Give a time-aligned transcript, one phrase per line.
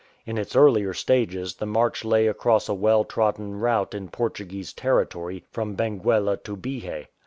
[0.25, 4.93] In its earlier stages the march lay along a well trodden route in Portuguese ten
[4.93, 7.05] itory, from Benguela to Bihe.